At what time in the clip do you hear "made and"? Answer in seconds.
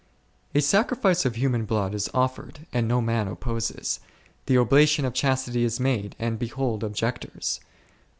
5.79-6.39